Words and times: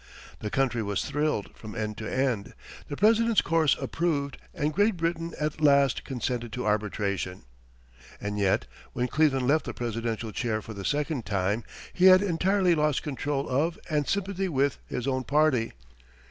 The 0.39 0.49
country 0.49 0.81
was 0.81 1.05
thrilled 1.05 1.55
from 1.55 1.75
end 1.75 1.95
to 1.99 2.11
end, 2.11 2.55
the 2.87 2.97
President's 2.97 3.41
course 3.41 3.77
approved, 3.79 4.39
and 4.51 4.73
Great 4.73 4.97
Britain 4.97 5.35
at 5.39 5.61
last 5.61 6.03
consented 6.03 6.51
to 6.53 6.65
arbitration. 6.65 7.43
[Illustration: 7.43 8.01
CLEVELAND] 8.19 8.27
And 8.27 8.39
yet, 8.39 8.67
when 8.93 9.07
Cleveland 9.07 9.47
left 9.47 9.65
the 9.65 9.75
presidential 9.75 10.31
chair 10.31 10.59
for 10.63 10.73
the 10.73 10.83
second 10.85 11.27
time, 11.27 11.63
he 11.93 12.05
had 12.05 12.23
entirely 12.23 12.73
lost 12.73 13.03
control 13.03 13.47
of 13.47 13.77
and 13.91 14.07
sympathy 14.07 14.49
with 14.49 14.79
his 14.87 15.05
own 15.07 15.23
party. 15.23 15.73